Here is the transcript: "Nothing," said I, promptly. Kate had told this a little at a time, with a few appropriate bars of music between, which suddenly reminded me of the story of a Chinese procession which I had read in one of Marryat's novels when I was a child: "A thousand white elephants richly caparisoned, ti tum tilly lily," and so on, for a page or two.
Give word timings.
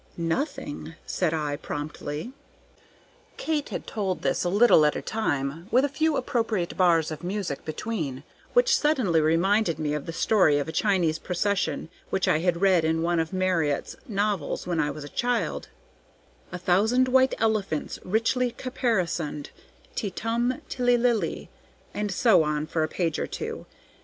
"Nothing," 0.17 0.95
said 1.05 1.31
I, 1.31 1.57
promptly. 1.57 2.33
Kate 3.37 3.69
had 3.69 3.85
told 3.85 4.23
this 4.23 4.43
a 4.43 4.49
little 4.49 4.83
at 4.83 4.95
a 4.95 5.01
time, 5.03 5.67
with 5.69 5.85
a 5.85 5.89
few 5.89 6.17
appropriate 6.17 6.75
bars 6.75 7.11
of 7.11 7.23
music 7.23 7.63
between, 7.65 8.23
which 8.53 8.75
suddenly 8.75 9.21
reminded 9.21 9.77
me 9.77 9.93
of 9.93 10.07
the 10.07 10.11
story 10.11 10.57
of 10.57 10.67
a 10.67 10.71
Chinese 10.71 11.19
procession 11.19 11.87
which 12.09 12.27
I 12.27 12.39
had 12.39 12.61
read 12.63 12.83
in 12.83 13.03
one 13.03 13.19
of 13.19 13.31
Marryat's 13.31 13.95
novels 14.07 14.65
when 14.65 14.79
I 14.79 14.89
was 14.89 15.03
a 15.03 15.07
child: 15.07 15.67
"A 16.51 16.57
thousand 16.57 17.07
white 17.07 17.35
elephants 17.37 17.99
richly 18.03 18.49
caparisoned, 18.49 19.51
ti 19.93 20.09
tum 20.09 20.61
tilly 20.67 20.97
lily," 20.97 21.51
and 21.93 22.11
so 22.11 22.41
on, 22.41 22.65
for 22.65 22.83
a 22.83 22.87
page 22.87 23.19
or 23.19 23.27
two. 23.27 23.67